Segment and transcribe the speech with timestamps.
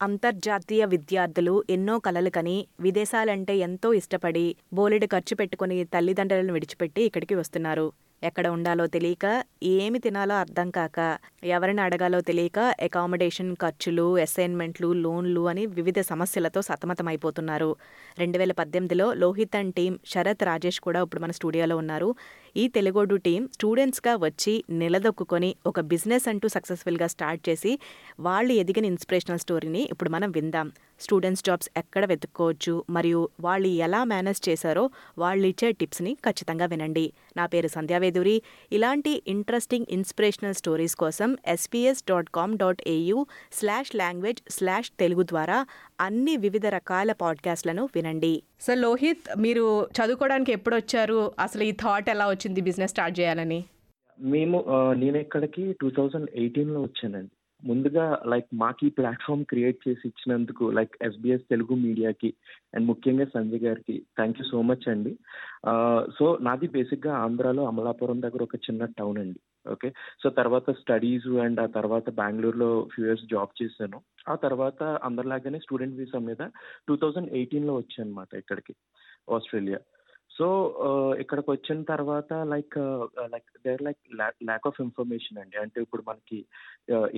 [0.00, 7.86] అంతర్జాతీయ విద్యార్థులు ఎన్నో కలలు కని విదేశాలంటే ఎంతో ఇష్టపడి బోలెడు ఖర్చు పెట్టుకుని తల్లిదండ్రులను విడిచిపెట్టి ఇక్కడికి వస్తున్నారు.
[8.22, 10.98] ఎక్కడ ఉండాలో తెలియక ఏమి తినాలో అర్థం కాక
[11.44, 17.76] ఎవరిని అడగాలో తెలియక అకామిడేషన్ ఖర్చులు అసైన్మెంట్లు లోన్లు అని వివిధ సమస్యలతో సతమతమైపోతున్నారు.
[18.18, 22.08] రెండు వేల పద్దెనిమిదిలో లోహిత్ అండ్ టీం శరత్ రాజేష్ కూడా ఇప్పుడు మన స్టూడియోలో ఉన్నారు.
[22.56, 27.78] ఈ తెలుగోడు టీం స్టూడెంట్స్గా వచ్చి నిలదొక్కుని ఒక బిజినెస్ అంటూ సక్సెస్ఫుల్గా స్టార్ట్ చేసి
[28.20, 30.72] వాళ్ళు ఎదిగిన ఇన్స్పిరేషనల్ స్టోరీని ఇప్పుడు మనం విందాం.
[31.00, 32.84] స్టూడెంట్స్ జాబ్స్ ఎక్కడ వెతుక్కోవచ్చు?
[32.90, 37.12] మరియు వాళ్ళు ఎలా మేనేజ్ చేశారో వాళ్ళు ఇచ్చే టిప్స్ని ఖచ్చితంగా వినండి.
[37.36, 38.42] నా పేరు సంధ్యావేదూరి
[38.72, 45.66] ఇలాంటి ఇంట్రెస్టింగ్ ఇన్స్పిరేషనల్ స్టోరీస్ కోసం SBS dot com dot AU slash language slash Telugu ద్వారా
[46.00, 48.42] అన్ని వివిధ రకాల పాడ్కాస్ట్లను వినండి.
[48.64, 49.64] సార్ లోహిత్ మీరు
[49.96, 53.58] చదువుకోవడానికి ఎప్పుడు వచ్చారు అసలు ఈ థాట్ ఎలా వచ్చింది బిజినెస్ స్టార్ట్ చేయాలని?
[54.18, 54.58] మేము
[55.02, 57.32] నేను ఇక్కడికి టూ థౌజండ్ ఎయిటీన్లో వచ్చానండి.
[57.62, 62.30] ముందుగా లైక్ మాకు ఈ ప్లాట్ఫామ్ క్రియేట్ చేసి ఇచ్చినందుకు లైక్ ఎస్బీఎస్ తెలుగు మీడియాకి
[62.74, 65.12] అండ్ ముఖ్యంగా సంజయ్ గారికి థ్యాంక్ యూ సో మచ్ అండి.
[66.18, 69.40] సో నాది బేసిక్గా ఆంధ్రాలో అమలాపురం దగ్గర ఒక చిన్న టౌన్ అండి.
[69.74, 69.88] ఓకే
[70.22, 73.98] సో తర్వాత స్టడీస్ అండ్ ఆ తర్వాత బెంగళూరులో ఫ్యూ ఇయర్స్ జాబ్ చేశాను.
[74.28, 76.42] ఆ తర్వాత అందరిలాగానే స్టూడెంట్ వీసా మీద
[76.88, 78.74] టూ థౌజండ్ ఎయిటీన్లో వచ్చాను అనమాట ఇక్కడికి
[79.36, 79.80] ఆస్ట్రేలియా
[80.30, 80.46] సో
[81.18, 82.76] ఇక్కడికి వచ్చిన తర్వాత like
[83.34, 84.00] like there like
[84.48, 85.56] lack of information అండి.
[85.56, 86.38] అంటే ఇప్పుడు మనకి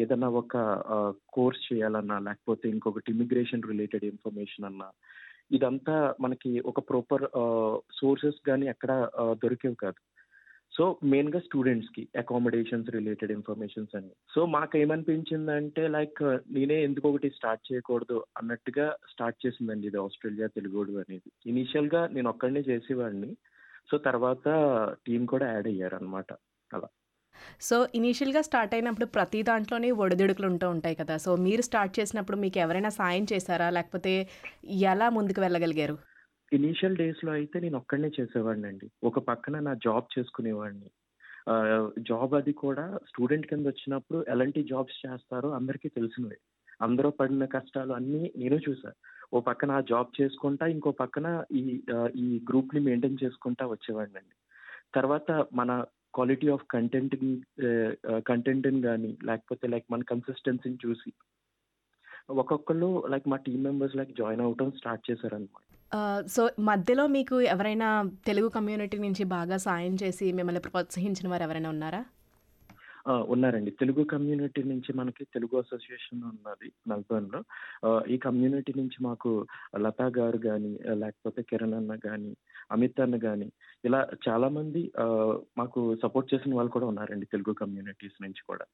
[0.03, 0.57] ఏదైనా ఒక
[1.37, 4.89] కోర్స్ చేయాలన్నా లేకపోతే ఇంకొకటి ఇమిగ్రేషన్ రిలేటెడ్ ఇన్ఫర్మేషన్ అన్నా
[5.57, 7.25] ఇదంతా మనకి ఒక ప్రాపర్
[7.99, 8.93] సోర్సెస్ కానీ ఎక్కడ
[9.43, 10.01] దొరికేవి కాదు.
[10.79, 17.73] సో మెయిన్గా స్టూడెంట్స్కి అకామిడేషన్స్ రిలేటెడ్ ఇన్ఫర్మేషన్స్ అన్ని సో మాకు ఏమనిపించిందంటే లైక్ నేనే ఎందుకు ఒకటి స్టార్ట్
[17.73, 21.33] చేయకూడదు అన్నట్టుగా స్టార్ట్ చేసిందండి ఇది ఆస్ట్రేలియా తెలుగుడు అనేది.
[21.47, 23.37] ఇనీషియల్గా నేను ఒక్కడనే చేసేవాడిని.
[23.91, 24.47] సో తర్వాత
[25.07, 26.33] టీం కూడా యాడ్ అయ్యారు అనమాట
[26.75, 26.89] అలా.
[27.61, 31.17] సో ఇనీషియల్గా స్టార్ట్ అయినప్పుడు ప్రతి దాంట్లోనే ఒడిదుడుకులు ఉంటూ ఉంటాయి కదా.
[31.17, 33.71] సో మీరు స్టార్ట్ చేసినప్పుడు మీకు ఎవరైనా సాయం చేశారా?
[33.71, 34.29] లేకపోతే
[34.71, 35.99] ఎలా ముందుకు వెళ్ళగలిగారు?
[36.53, 40.89] ఇనీషియల్ డేస్లో అయితే నేను ఒక్కడనే చేసేవాడిని అండి ఒక పక్కన నా జాబ్ చేసుకునేవాడిని.
[42.09, 46.39] జాబ్ అది కూడా స్టూడెంట్ కింద వచ్చినప్పుడు ఎలాంటి జాబ్స్ చేస్తారో అందరికీ తెలిసినవి.
[46.87, 48.91] అందరూ పడిన కష్టాలు అన్నీ నేను చూసా.
[49.35, 51.29] ఓ పక్కన ఆ జాబ్ చేసుకుంటా ఇంకో పక్కన
[51.61, 51.63] ఈ
[52.25, 54.37] ఈ గ్రూప్ని మెయింటైన్ చేసుకుంటా వచ్చేవాడిని అండి
[54.97, 55.31] తర్వాత
[55.61, 55.71] మన
[56.17, 57.17] క్వాలిటీ ఆఫ్ కంటెంట్
[58.31, 61.11] కంటెంట్ని కానీ లేకపోతే లైక్ మన కన్సిస్టెన్సీని చూసి
[62.43, 65.68] ఒక్కొక్కళ్ళు లైక్ మా టీం మెంబర్స్ లైక్ జాయిన్ అవటం స్టార్ట్ చేశారనమాట.
[66.29, 67.89] సో మధ్యలో మీకు ఎవరైనా
[68.27, 72.01] తెలుగు కమ్యూనిటీ నుంచి బాగా సాయం చేసి మిమ్మల్ని ప్రోత్సహించిన వారు ఎవరైనా ఉన్నారా?
[73.29, 73.71] ఉన్నారండి.
[73.81, 77.41] తెలుగు కమ్యూనిటీ నుంచి మనకి తెలుగు అసోసియేషన్ ఉన్నది మెల్బర్న్లో
[78.09, 79.31] ఈ కమ్యూనిటీ నుంచి మాకు
[79.85, 82.33] లతా గారు కానీ లేకపోతే కిరణ్ అన్న కానీ
[82.71, 83.49] అమిత్ అన్న కానీ
[83.85, 85.07] ఇలా చాలా మంది ఆ,
[85.59, 88.67] మాకు సపోర్ట్ చేసిన వాళ్ళు కూడా ఉన్నారండి తెలుగు కమ్యూనిటీస్ నుంచి కూడా.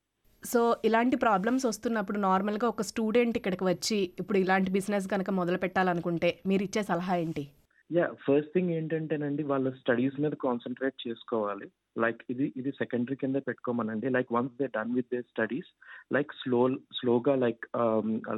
[0.42, 6.30] సో ఇలాంటి ప్రాబ్లమ్స్ వస్తున్నప్పుడు నార్మల్గా ఒక స్టూడెంట్ ఇక్కడికి వచ్చి ఇప్పుడు ఇలాంటి బిజినెస్ కనుక మొదలు పెట్టాలనుకుంటే
[6.46, 7.44] మీరు ఇచ్చే సలహా ఏంటి?
[7.90, 11.66] యా ఫస్ట్ థింగ్ ఏంటంటేనండి వాళ్ళ స్టడీస్ మీద కాన్సన్ట్రేట్ చేసుకోవాలి.
[11.96, 14.08] లైక్ ఇది ఇది సెకండరీ కింద పెట్టుకోమనండి.
[14.16, 15.70] Like once they done with they studies
[16.16, 16.62] like slow
[16.98, 17.64] స్లోగా లైక్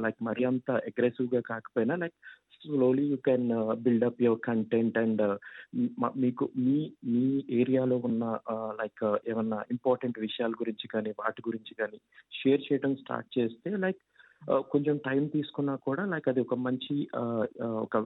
[0.05, 2.17] లైక్ మరీ అంత అగ్రెసివ్గా కాకపోయినా like
[2.57, 3.47] slowly you can
[3.85, 5.23] build up your content and
[6.25, 6.77] మీకు మీ
[7.13, 7.25] మీ
[7.61, 8.23] ఏరియాలో ఉన్న
[8.53, 11.99] uh, లైక్ uh, ఏమన్నా ఇంపార్టెంట్ విషయాల గురించి కానీ వాటి గురించి కానీ
[12.31, 14.01] షేర్ చేయడం స్టార్ట్ చేస్తే లైక్
[14.49, 16.95] uh, కొంచెం టైం తీసుకున్నా కూడా లైక్ అది ఒక మంచి
[17.85, 17.97] ఒక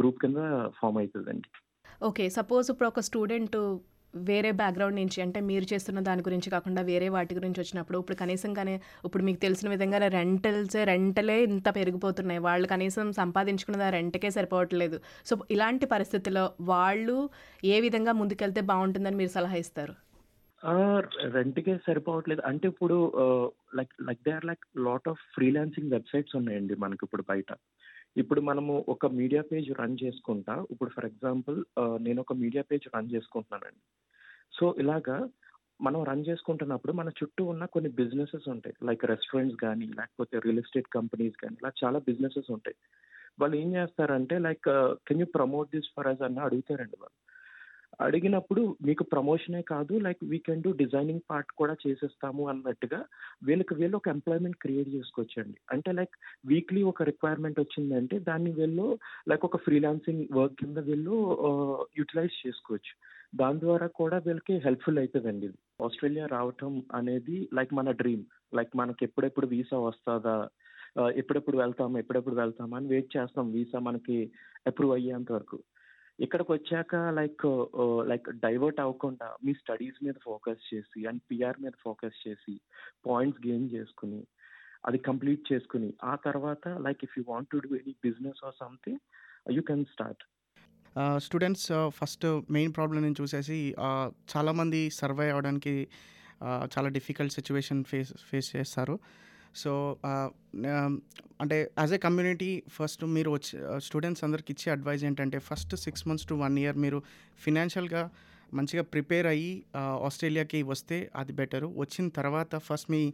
[0.00, 0.40] గ్రూప్ కింద
[0.80, 1.48] ఫామ్ అవుతుందండి.
[2.02, 3.56] ఓకే సపోజ్ ఇప్పుడు ఒక స్టూడెంట్
[4.14, 8.50] వేరే బ్యాక్గ్రౌండ్ నుంచి అంటే మీరు చేస్తున్న దాని గురించి కాకుండా వేరే వాటి గురించి వచ్చినప్పుడు ఇప్పుడు కనీసం
[8.58, 8.74] కానీ
[9.06, 12.40] ఇప్పుడు మీకు తెలిసిన విధంగా రెంటల్సే రెంటలే ఇంత పెరిగిపోతున్నాయి.
[12.48, 14.98] వాళ్ళు కనీసం సంపాదించుకున్నది ఆ రెంట్కే సరిపోవట్లేదు.
[15.28, 17.16] సో ఇలాంటి పరిస్థితుల్లో వాళ్ళు
[17.74, 19.94] ఏ విధంగా ముందుకెళ్తే బాగుంటుందని మీరు సలహా ఇస్తారు?
[21.34, 22.42] రెంట్కే సరిపోవట్లేదు.
[22.50, 22.96] అంటే ఇప్పుడు
[23.78, 27.50] like like they are like lot of freelancing websites ఉన్నాయండి మనకి ఇప్పుడు బయట.
[28.16, 30.66] ఇప్పుడు మనము ఒక మీడియా పేజ్ రన్ చేసుకుంటా.
[30.70, 33.82] ఇప్పుడు ఫర్ ఎగ్జాంపుల్ నేను ఒక మీడియా పేజ్ రన్ చేసుకుంటున్నానండి.
[34.52, 35.28] సో ఇలాగా
[35.80, 38.74] మనం రన్ చేసుకుంటున్నప్పుడు మన చుట్టూ ఉన్న కొన్ని బిజినెసెస్ ఉంటాయి.
[38.86, 42.76] లైక్ రెస్టారెంట్స్ కానీ లేకపోతే రియల్ ఎస్టేట్ కంపెనీస్ కానీ ఇలా చాలా బిజినెసెస్ ఉంటాయి.
[43.40, 44.68] వాళ్ళు ఏం చేస్తారంటే like
[45.08, 47.27] can you promote this for us అన్న అడుగుతారండి వాళ్ళు.
[48.06, 53.00] అడిగినప్పుడు మీకు ప్రమోషనే కాదు like we can do designing part కూడా చేసేస్తాము అన్నట్టుగా
[53.48, 56.14] వీళ్ళకి వీళ్ళు ఒక ఎంప్లాయ్మెంట్ క్రియేట్ చేసుకోవచ్చండి అంటే లైక్
[56.46, 58.86] వీక్లీ ఒక రిక్వైర్మెంట్ వచ్చిందంటే దాన్ని వీళ్ళు
[59.30, 61.16] లైక్ ఒక ఫ్రీలాన్సింగ్ వర్క్ కింద వీళ్ళు
[61.98, 62.92] యూటిలైజ్ చేసుకోవచ్చు.
[63.40, 68.22] దాని ద్వారా కూడా వీళ్ళకి హెల్ప్ఫుల్ అవుతుందండి ఇది ఆస్ట్రేలియా రావటం అనేది లైక్ మన డ్రీమ్
[68.58, 70.36] లైక్ మనకి ఎప్పుడెప్పుడు వీసా వస్తుందా
[71.20, 73.46] ఎప్పుడెప్పుడు వెళ్తాం ఎప్పుడెప్పుడు వెళ్తామా అని వెయిట్ చేస్తాం.
[73.56, 74.16] వీసా మనకి
[74.70, 75.58] అప్రూవ్ అయ్యేంత వరకు.
[76.20, 77.44] ఇక్కడికి వచ్చాక లైక్
[78.06, 82.60] లైక్ డైవర్ట్ అవ్వకుండా మీ స్టడీస్ మీద ఫోకస్ చేసి అండ్ పిఆర్ మీద ఫోకస్ చేసి
[83.06, 84.26] పాయింట్స్ గెయిన్ చేసుకుని
[84.86, 88.98] అది కంప్లీట్ చేసుకుని ఆ తర్వాత like if you want to do any business or something
[89.52, 90.24] you can start
[91.16, 93.74] students first main problem నేను చూసేసి
[94.36, 95.88] చాలామంది సర్వే అవ్వడానికి
[96.44, 98.98] చాలా డిఫికల్ట్ సిచ్యువేషన్ ఫేస్ ఫేస్ చేస్తారు.
[99.54, 99.96] సో
[101.40, 106.26] అంటే యాజ్ ఏ కమ్యూనిటీ ఫస్ట్ మీరు వచ్చి స్టూడెంట్స్ అందరికి ఇచ్చే అడ్వైజ్ ఏంటంటే first six months
[106.26, 107.02] to one year మీరు
[107.40, 108.10] ఫినాన్షియల్గా
[108.54, 111.72] మంచిగా ప్రిపేర్ అయ్యి ఆస్ట్రేలియాకి వస్తే అది బెటరు.
[111.76, 113.12] వచ్చిన తర్వాత ఫస్ట్ మీ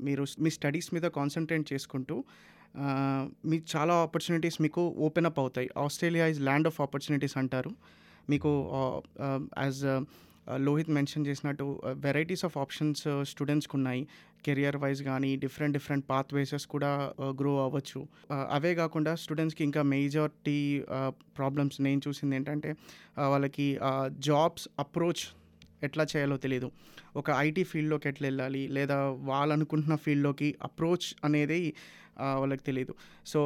[0.00, 2.24] మీరు మీ స్టడీస్ మీద కాన్సన్ట్రేట్ చేసుకుంటూ
[3.44, 5.70] మీకు చాలా ఆపర్చునిటీస్ మీకు ఓపెన్ అప్ అవుతాయి.
[5.76, 7.70] Australia is land of opportunities అంటారు.
[8.30, 8.50] మీకు
[9.58, 9.82] యాజ్
[10.56, 14.08] లోహిత్ మెన్షన్ చేసినట్టు వెరైటీస్ ఆఫ్ ఆప్షన్స్ స్టూడెంట్స్కి ఉన్నాయి
[14.44, 18.08] కెరియర్ వైజ్ కానీ డిఫరెంట్ డిఫరెంట్ పాత్ వేసెస్ కూడా గ్రో అవ్వచ్చు.
[18.30, 20.84] అవే కాకుండా స్టూడెంట్స్కి ఇంకా మేజారిటీ
[21.38, 22.72] ప్రాబ్లమ్స్ నేను చూసింది ఏంటంటే
[23.18, 23.78] వాళ్ళకి
[24.18, 25.24] జాబ్స్ అప్రోచ్
[25.82, 26.72] ఎట్లా చేయాలో తెలియదు
[27.16, 31.74] ఒక ఐటీ ఫీల్డ్లోకి ఎట్లా వెళ్ళాలి లేదా వాళ్ళనుకుంటున్న ఫీల్డ్లోకి అప్రోచ్ అనేది
[32.20, 32.94] వాళ్ళకి తెలియదు
[33.26, 33.40] సో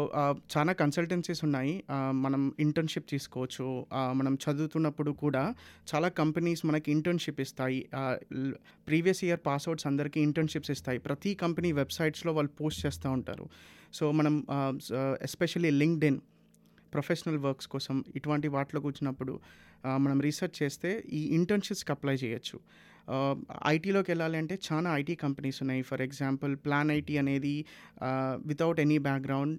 [0.57, 1.75] చాలా కన్సల్టెన్సీస్ ఉన్నాయి.
[2.25, 3.87] మనం ఇంటర్న్షిప్ తీసుకోవచ్చు.
[4.13, 5.55] మనం చదువుతున్నప్పుడు కూడా
[5.95, 7.81] చాలా కంపెనీస్ మనకి ఇంటర్న్షిప్ ఇస్తాయి.
[8.89, 10.99] ప్రీవియస్ ఇయర్ పాస్అవుట్స్ అందరికీ ఇంటర్న్షిప్స్ ఇస్తాయి.
[10.99, 13.47] ప్రతి కంపెనీ వెబ్సైట్స్లో వాళ్ళు పోస్ట్ చేస్తూ ఉంటారు.
[13.95, 14.35] సో మనం
[15.23, 16.21] especially LinkedIn
[16.93, 19.41] professional works కోసం ఇటువంటి వాటిలో కూర్చున్నప్పుడు
[19.87, 22.59] మనం రీసెర్చ్ చేస్తే ఈ ఇంటర్న్షిప్స్కి అప్లై చేయొచ్చు.
[23.67, 25.83] ఐటీలోకి వెళ్ళాలి అంటే చాలా ఐటీ కంపెనీస్ ఉన్నాయి.
[25.83, 27.55] ఫర్ ఎగ్జాంపుల్ ప్లాన్ ఐటీ అనేది
[28.51, 29.59] వితౌట్ ఎనీ బ్యాక్గ్రౌండ్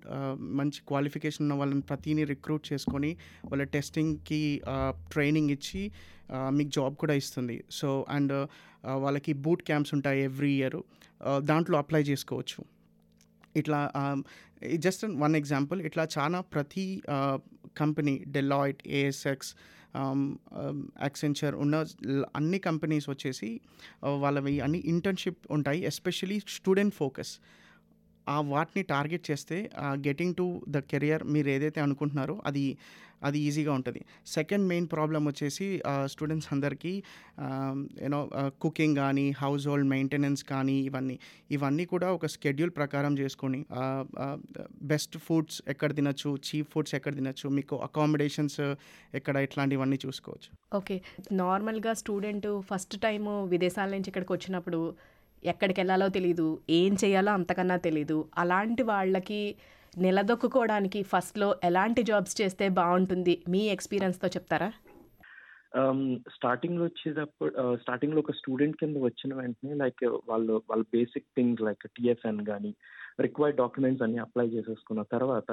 [0.59, 4.43] మంచి క్వాలిఫికేషన్ ఉన్న వాళ్ళని ప్రతిని రిక్రూట్ చేసుకొని వాళ్ళ టెస్టింగ్కి
[5.13, 5.91] ట్రైనింగ్ ఇచ్చి
[6.57, 7.63] మీకు జాబ్ కూడా ఇస్తుంది.
[7.71, 8.33] సో అండ్
[8.85, 10.79] వాళ్ళకి బూట్ క్యాంప్స్ ఉంటాయి ఎవ్రీ ఇయర్
[11.39, 12.61] దాంట్లో అప్లై చేసుకోవచ్చు.
[13.55, 13.79] ఇట్లా
[14.75, 16.85] జస్ట్ వన్ ఎగ్జాంపుల్ ఇట్లా చాలా ప్రతి
[17.77, 19.51] కంపెనీ డెలాయిట్ ఏఎస్ఎక్స్
[21.01, 21.75] యాక్సెంచర్ ఉన్న
[22.35, 23.49] అన్ని కంపెనీస్ వచ్చేసి
[24.03, 27.33] uh, వాళ్ళవి అన్ని ఇంటర్న్షిప్ ఉంటాయి ఎస్పెషలీ స్టూడెంట్ ఫోకస్
[28.27, 32.77] ఆ వాటిని టార్గెట్ చేస్తే గెటింగ్ టు ద కెరియర్ మీరు ఏదైతే అనుకుంటున్నారో అది
[33.23, 34.05] అది ఈజీగా ఉంటుంది.
[34.25, 37.03] సెకండ్ మెయిన్ ప్రాబ్లం వచ్చేసి స్టూడెంట్స్ అందరికీ
[38.03, 38.29] యూనో
[38.61, 41.19] కుకింగ్ కానీ హౌస్ హోల్డ్ మెయింటెనెన్స్ కానీ ఇవన్నీ
[41.51, 43.65] ఇవన్నీ కూడా ఒక స్కెడ్యూల్ ప్రకారం చేసుకొని
[44.81, 48.75] బెస్ట్ ఫుడ్స్ ఎక్కడ తినచ్చు చీప్ ఫుడ్స్ ఎక్కడ తినచ్చు మీకు అకామిడేషన్స్
[49.13, 50.51] ఎక్కడ ఇట్లాంటివన్నీ చూసుకోవచ్చు.
[50.75, 51.01] ఓకే.
[51.31, 54.95] నార్మల్గా స్టూడెంట్ ఫస్ట్ టైం విదేశాల నుంచి ఇక్కడికి వచ్చినప్పుడు
[55.45, 56.47] ఎక్కడికి వెళ్ళాలో తెలియదు
[56.79, 59.41] ఏం చేయాలో అంతకన్నా తెలియదు అలాంటి వాళ్ళకి
[59.93, 63.35] నిలదొక్కుకోవడానికి ఫస్ట్లో ఎలాంటి జాబ్స్ చేస్తే బాగుంటుంది?
[63.47, 64.69] మీ ఎక్స్పీరియన్స్తో చెప్తారా?
[65.81, 65.99] Um,
[66.33, 71.85] స్టార్టింగ్లో వచ్చేటప్పుడు uh, స్టార్టింగ్లో ఒక స్టూడెంట్ కింద వచ్చిన వెంటనే లైక్ వాళ్ళు వాళ్ళ బేసిక్ థింగ్స్ లైక్
[71.95, 72.71] టిఎఫ్ఎన్ కానీ
[73.21, 75.49] రిక్వైర్డ్ డాక్యుమెంట్స్ అన్ని అప్లై చేసేసుకున్న తర్వాత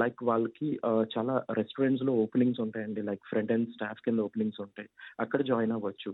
[0.00, 0.68] లైక్ వాళ్ళకి
[1.14, 3.00] చాలా రెస్టారెంట్స్లో ఓపెనింగ్స్ ఉంటాయండి.
[3.08, 4.88] లైక్ ఫ్రంట్ అండ్ స్టాఫ్ కింద ఓపెనింగ్స్ ఉంటాయి.
[5.20, 6.12] అక్కడ జాయిన్ అవ్వచ్చు.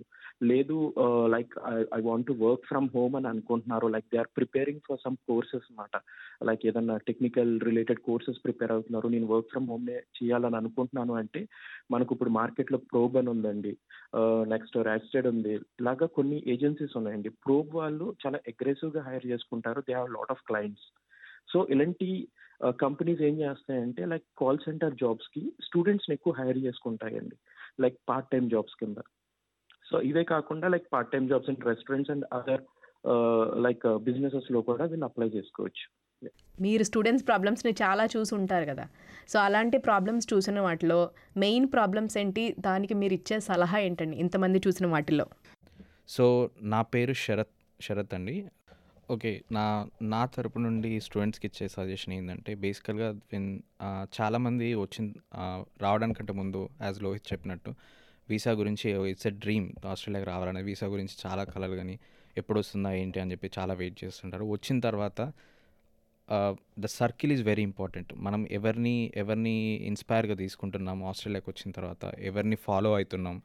[0.50, 0.76] లేదు
[1.34, 1.52] like
[1.98, 5.68] I want to work from home అని అనుకుంటున్నారు like they are preparing for some courses
[5.70, 5.96] అనమాట
[6.48, 9.88] లైక్ ఏదన్నా టెక్నికల్ రిలేటెడ్ కోర్సెస్ ప్రిపేర్ అవుతున్నారు నేను వర్క్ ఫ్రమ్ హోమ్
[10.20, 11.42] చేయాలని అనుకుంటున్నాను అంటే
[11.90, 13.74] మనకు ఇప్పుడు మార్కెట్లో ప్రోబ్ అని ఉందండి.
[14.54, 15.54] నెక్స్ట్ ర్యాస్టెడ్ ఉంది.
[15.80, 17.32] ఇలాగా కొన్ని ఏజెన్సీస్ ఉన్నాయండి.
[17.44, 19.82] ప్రోబ్ వాళ్ళు చాలా అగ్రెసివ్గా హైర్ చేసుకుంటారు.
[19.88, 20.88] They have lot of clients
[21.52, 22.08] so ఇలాంటి
[22.70, 27.36] కంపెనీస్ ఏం చేస్తాయంటే లైక్ కాల్ సెంటర్ జాబ్స్కి స్టూడెంట్స్ని ఎక్కువ హైర్ చేసుకుంటాయండి.
[27.80, 28.96] లైక్ పార్ట్ టైం జాబ్స్ కింద.
[29.90, 32.62] సో ఇవే కాకుండా like part time jobs and restaurants and other
[33.60, 35.84] like బిజినెసెస్లో కూడా వీళ్ళు అప్లై చేసుకోవచ్చు.
[36.60, 38.88] మీరు స్టూడెంట్స్ ప్రాబ్లమ్స్ని చాలా చూసి ఉంటారు కదా.
[39.28, 42.56] సో అలాంటి ప్రాబ్లమ్స్ చూసిన వాటిలో మెయిన్ ప్రాబ్లమ్స్ ఏంటి?
[42.60, 44.16] దానికి మీరు ఇచ్చే సలహా ఏంటండి?
[44.16, 45.26] ఇంతమంది చూసిన వాటిలో.
[46.08, 48.48] సో నా పేరు శరత్ శరత్ అండి.
[49.14, 49.30] ఓకే.
[49.56, 49.64] నా
[50.12, 53.48] నా తరపు నుండి స్టూడెంట్స్కి ఇచ్చే సజెషన్ ఏంటంటే బేసికల్గా విన్
[54.18, 55.06] చాలామంది వచ్చిన
[55.84, 57.70] రావడానికంటే ముందు యాజ్ లోహిత్ చెప్పినట్టు
[58.28, 61.96] వీసా గురించి ఇట్స్ ఎ డ్రీమ్ ఆస్ట్రేలియాకి రావాలనే వీసా గురించి చాలా కలలు కానీ
[62.36, 64.44] ఎప్పుడు వస్తుందా ఏంటి అని చెప్పి చాలా వెయిట్ చేస్తుంటారు.
[64.54, 65.18] వచ్చిన తర్వాత
[66.78, 68.12] the circle is very important.
[68.26, 69.56] మనం ఎవరిని ఎవరిని
[69.90, 73.36] ఇన్స్పైర్గా తీసుకుంటున్నాం ఆస్ట్రేలియాకి వచ్చిన తర్వాత ఎవరిని ఫాలో అవుతున్నాం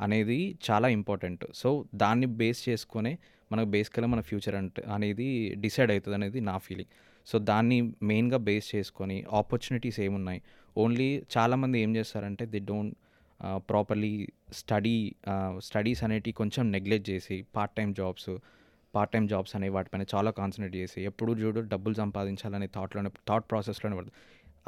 [0.00, 0.38] అనేది
[0.68, 1.44] చాలా ఇంపార్టెంట్.
[1.54, 3.14] సో దాన్ని బేస్ చేసుకునే
[3.52, 5.28] మనకు బేసికల్గా మన ఫ్యూచర్ అంటే అనేది
[5.64, 6.92] డిసైడ్ అవుతుంది అనేది నా ఫీలింగ్.
[7.26, 7.78] సో దాన్ని
[8.10, 10.40] మెయిన్గా బేస్ చేసుకొని ఆపర్చునిటీస్ ఏమున్నాయి?
[10.82, 12.94] ఓన్లీ చాలామంది ఏం చేస్తారంటే they don't
[13.70, 14.12] properly
[14.52, 14.96] study
[15.58, 18.30] studies అనేటివి కొంచెం నెగ్లెక్ట్ చేసి part time jobs
[18.94, 23.96] part time jobs అనేవి వాటిపైన చాలా కాన్సన్ట్రేట్ చేసి ఎప్పుడు చూడు డబ్బులు సంపాదించాలనే థాట్లోనే థాట్ ప్రాసెస్లోనే
[23.96, 24.18] పడుతుంది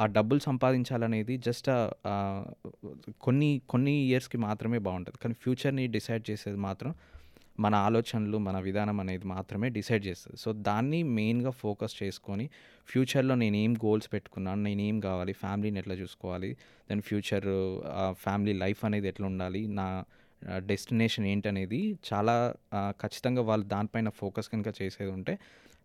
[0.01, 1.69] ఆ డబ్బులు సంపాదించాలనేది జస్ట్
[3.21, 5.19] కొన్ని కొన్ని ఇయర్స్కి మాత్రమే బాగుంటుంది.
[5.23, 6.91] కానీ ఫ్యూచర్ని డిసైడ్ చేసేది మాత్రం
[7.65, 10.37] మన ఆలోచనలు మన విధానం అనేది మాత్రమే డిసైడ్ చేస్తుంది.
[10.45, 12.47] సో దాన్ని మెయిన్గా ఫోకస్ చేసుకొని
[12.93, 16.51] ఫ్యూచర్లో నేను ఏం గోల్స్ పెట్టుకున్నాను నేను ఏం కావాలి ఫ్యామిలీని ఎట్లా చూసుకోవాలి
[16.91, 17.49] దెన్ ఫ్యూచర్
[18.25, 19.87] ఫ్యామిలీ లైఫ్ అనేది ఎట్లా ఉండాలి నా
[20.71, 22.55] డెస్టినేషన్ ఏంటనేది చాలా
[23.03, 25.35] ఖచ్చితంగా వాళ్ళు దానిపైన ఫోకస్ కనుక చేసేది ఉంటే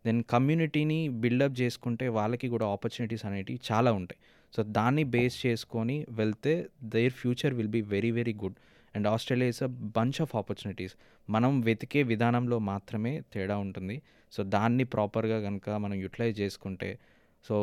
[0.05, 4.19] దెన్ కమ్యూనిటీని బిల్డప్ చేసుకుంటే వాళ్ళకి కూడా ఆపర్చునిటీస్ అనేవి చాలా ఉంటాయి.
[4.55, 8.57] సో దాన్ని బేస్ చేసుకొని వెళ్తే their future will be very very good.
[8.95, 10.95] And Australia is a bunch of opportunities
[11.29, 13.97] మనం వెతికే విధానంలో మాత్రమే తేడా ఉంటుంది.
[14.31, 16.89] సో దాన్ని ప్రాపర్గా కనుక మనం యూటిలైజ్ చేసుకుంటే
[17.45, 17.55] so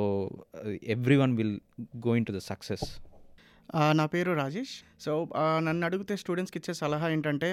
[0.97, 1.59] every one will
[2.07, 2.87] going to the success
[3.99, 4.75] నా పేరు రాజేష్.
[5.05, 5.13] సో
[5.67, 7.49] నన్ను అడిగితే స్టూడెంట్స్కి ఇచ్చే సలహా ఏంటంటే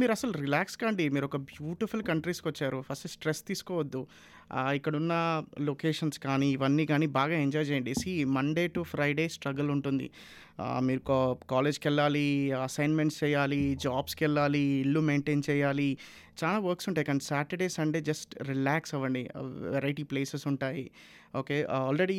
[0.00, 1.04] మీరు అసలు రిలాక్స్ కండి.
[1.14, 2.78] మీరు ఒక బ్యూటిఫుల్ కంట్రీస్కి వచ్చారు.
[2.88, 4.00] ఫస్ట్ స్ట్రెస్ తీసుకోవద్దు.
[4.78, 5.14] ఇక్కడున్న
[5.68, 7.94] లొకేషన్స్ కానీ ఇవన్నీ కానీ బాగా ఎంజాయ్ చేయండి.
[8.00, 10.08] See Monday to Friday struggle ఉంటుంది.
[10.86, 11.18] మీరు కా
[11.52, 12.26] కాలేజ్కి వెళ్ళాలి
[12.66, 15.88] అసైన్మెంట్స్ చేయాలి జాబ్స్కి వెళ్ళాలి ఇల్లు మెయింటైన్ చేయాలి
[16.42, 17.06] చాలా వర్క్స్ ఉంటాయి.
[17.08, 19.22] కానీ సాటర్డే సండే జస్ట్ రిలాక్స్ అవ్వండి.
[19.74, 20.84] వెరైటీ ప్లేసెస్ ఉంటాయి.
[21.40, 22.18] ఓకే ఆల్రెడీ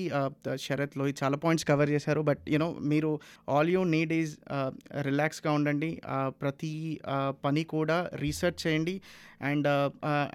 [0.65, 2.21] శరత్లో చాలా పాయింట్స్ కవర్ చేశారు.
[2.29, 3.11] బట్ యూనో మీరు
[3.55, 4.33] ఆల్ యూ నీడ్ ఈజ్
[5.09, 5.91] రిలాక్స్గా ఉండండి.
[6.41, 6.73] ప్రతి
[7.45, 8.95] పని కూడా రీసెర్చ్ చేయండి.
[9.51, 9.69] అండ్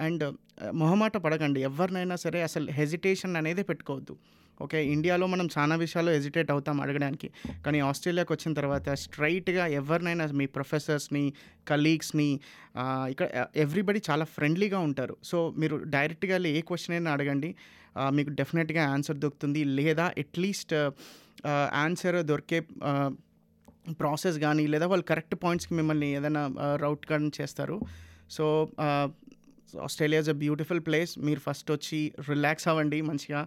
[0.06, 0.24] అండ్
[0.72, 1.60] మొహమాట పడకండి.
[1.60, 4.16] ఎవరినైనా సరే అసలు హెజిటేషన్ అనేది పెట్టుకోవద్దు.
[4.62, 4.86] ఓకే?
[4.86, 7.30] ఇండియాలో మనం చాలా విషయాలు హెజిటేట్ అవుతాం అడగడానికి.
[7.66, 11.32] కానీ ఆస్ట్రేలియాకి వచ్చిన తర్వాత స్ట్రైట్గా ఎవరినైనా మీ ప్రొఫెసర్స్ని
[11.68, 12.40] కలీగ్స్ని
[13.10, 15.16] ఇక్కడ ఎవ్రీబడి చాలా ఫ్రెండ్లీగా ఉంటారు.
[15.24, 17.54] సో మీరు డైరెక్ట్గా వెళ్ళి ఏ క్వశ్చన్ అయినా అడగండి.
[18.12, 19.64] మీకు డెఫినెట్గా ఆన్సర్ దొరుకుతుంది.
[19.64, 20.74] లేదా అట్లీస్ట్
[21.84, 22.60] ఆన్సర్ దొరికే
[24.00, 26.42] ప్రాసెస్ కానీ లేదా వాళ్ళు కరెక్ట్ పాయింట్స్కి మిమ్మల్ని ఏదైనా
[26.76, 27.80] రౌట్ కానీ చేస్తారు.
[28.30, 28.46] So
[29.86, 33.46] Australia is a beautiful place మీరు ఫస్ట్ వచ్చి రిలాక్స్ అవ్వండి మంచిగా.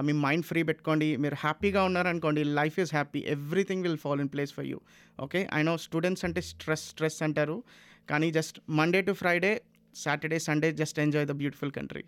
[0.00, 1.16] మీ మైండ్ ఫ్రీ పెట్టుకోండి.
[1.16, 4.80] మీరు హ్యాపీగా ఉన్నారనుకోండి life is happy everything will fall in place for you
[5.20, 7.62] okay I know students అంటే స్ట్రెస్ స్ట్రెస్ అంటారు.
[8.10, 9.62] కానీ just Monday to Friday
[9.94, 12.04] Saturday Sunday just enjoy the beautiful country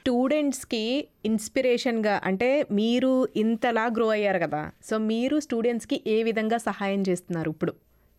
[0.00, 4.70] స్టూడెంట్స్కి ఇన్స్పిరేషన్గా అంటే మీరు ఇంతలా గ్రో అయ్యారు కదా.
[4.84, 7.74] సో మీరు స్టూడెంట్స్కి ఏ విధంగా సహాయం చేస్తున్నారు ఇప్పుడు?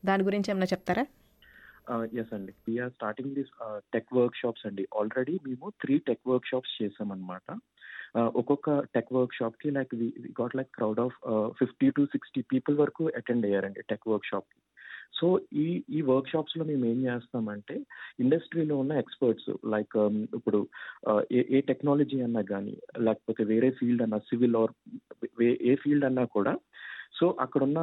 [0.05, 1.05] దాని గురించి ఏమైనా చెప్తారా?
[2.21, 3.51] ఎస్ అండి we're starting this
[3.93, 7.47] tech workshops అండి ఆల్రెడీ మేము త్రీ టెక్ వర్క్ షాప్స్ చేసామన్నమాట
[8.19, 9.93] uh, ఒక్కొక్క టెక్ వర్క్ షాప్కి like
[10.39, 11.17] got like crowd of
[11.59, 14.57] fifty to sixty people వరకు అటెండ్ అయ్యారండి టెక్ వర్క్ షాప్కి.
[15.19, 17.75] సో ఈ ఈ వర్క్ షాప్స్లో మేము ఏం చేస్తామంటే
[18.19, 20.61] ఇండస్ట్రీలో ఉన్న ఎక్స్పర్ట్స్ లైక్ um, ఇప్పుడు
[21.09, 22.75] uh, ఏ ఏ టెక్నాలజీ అన్నా కానీ
[23.07, 24.73] లేకపోతే వేరే ఫీల్డ్ అన్నా సివిల్ ఆర్
[25.69, 26.55] ఏ ఫీల్డ్ అన్నా కూడా
[27.17, 27.79] సో అక్కడున్న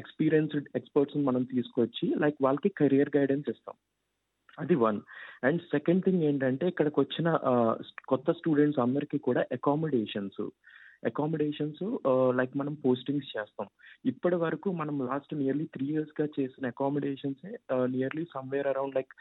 [0.00, 3.76] ఎక్స్పీరియన్స్డ్ ఎక్స్పర్ట్స్ మనం తీసుకొచ్చి లైక్ వాళ్ళకి కెరియర్ గైడెన్స్ ఇస్తాం.
[4.58, 4.98] అది వన్
[5.46, 7.28] అండ్ సెకండ్ థింగ్ ఏంటంటే ఇక్కడికి వచ్చిన
[8.12, 10.42] కొత్త స్టూడెంట్స్ అందరికీ కూడా అకామిడేషన్స్
[11.08, 11.82] అకామిడేషన్స్
[12.38, 13.66] లైక్ మనం పోస్టింగ్స్ చేస్తాం.
[14.10, 17.44] ఇప్పటి వరకు మనం లాస్ట్ నియర్లీ త్రీ ఇయర్స్గా చేసిన accommodations
[17.94, 19.12] nearly somewhere around like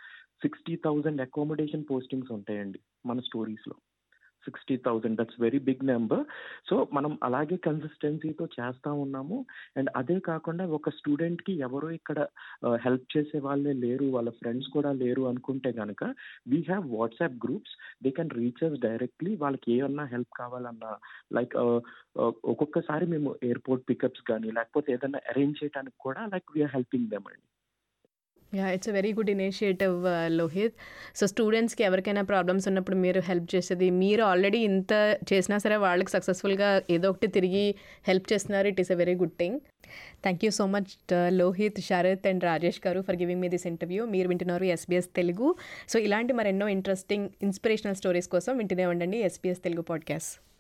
[0.44, 3.76] sixty thousand accommodation postings ఉంటాయండి మన స్టోరీస్లో
[4.46, 6.24] sixty thousand that's very big number
[6.70, 9.38] so మనం అలాగే కన్సిస్టెన్సీతో చేస్తూ ఉన్నాము.
[9.78, 12.20] అండ్ అదే కాకుండా ఒక స్టూడెంట్కి ఎవరో ఇక్కడ
[12.86, 16.04] హెల్ప్ చేసే వాళ్ళే లేరు వాళ్ళ ఫ్రెండ్స్ కూడా లేరు అనుకుంటే కనుక
[16.54, 17.76] we have WhatsApp groups
[18.06, 20.92] they can reach us directly వాళ్ళకి ఏమన్నా హెల్ప్ కావాలన్నా
[21.38, 21.56] లైక్
[22.52, 27.46] ఒక్కొక్కసారి మేము ఎయిర్పోర్ట్ పికప్స్ కానీ లేకపోతే ఏదైనా అరేంజ్ చేయడానికి కూడా లైక్ వీఆర్ హెల్పింగ్ దెమ్ అండి.
[28.56, 29.96] Yeah it's a very good initiative
[30.28, 30.74] Lohit
[31.16, 36.82] so స్టూడెంట్స్కి ఎవరికైనా ప్రాబ్లమ్స్ ఉన్నప్పుడు మీరు హెల్ప్ చేసేది మీరు ఆల్రెడీ ఇంత చేసినా సరే వాళ్ళకి సక్సెస్ఫుల్గా
[36.90, 37.76] ఏదో ఒకటి తిరిగి
[38.08, 38.68] హెల్ప్ చేస్తున్నారు.
[38.68, 39.60] It is a very good thing
[40.22, 44.28] thank you so much Lohit Sharath and Rajesh garu for giving me this interview మీరు
[44.28, 45.56] వింటున్నారు ఎస్బీఎస్ తెలుగు
[45.90, 50.55] సో ఇలాంటి మరెన్నో ఇంట్రెస్టింగ్ ఇన్స్పిరేషనల్ స్టోరీస్ కోసం వింటూనే ఉండండి ఎస్బీఎస్ తెలుగు పాడ్కాస్ట్